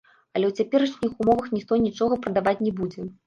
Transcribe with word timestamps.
Але 0.37 0.45
ў 0.47 0.53
цяперашніх 0.63 1.11
умовах 1.25 1.51
ніхто 1.57 1.79
нічога 1.85 2.19
прадаваць 2.23 2.57
не 2.65 2.73
будзе. 2.83 3.07